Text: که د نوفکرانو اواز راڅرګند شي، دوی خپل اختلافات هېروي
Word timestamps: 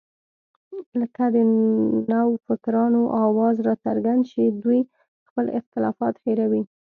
که 1.15 1.25
د 1.33 1.35
نوفکرانو 2.11 3.01
اواز 3.25 3.55
راڅرګند 3.67 4.23
شي، 4.31 4.45
دوی 4.63 4.79
خپل 5.27 5.45
اختلافات 5.59 6.15
هېروي 6.25 6.61